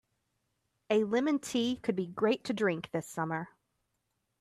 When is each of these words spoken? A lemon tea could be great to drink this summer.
A 0.89 1.03
lemon 1.03 1.37
tea 1.37 1.75
could 1.77 1.95
be 1.95 2.07
great 2.07 2.43
to 2.45 2.53
drink 2.55 2.89
this 2.91 3.05
summer. 3.07 3.49